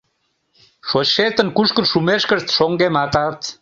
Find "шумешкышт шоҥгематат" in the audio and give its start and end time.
1.91-3.39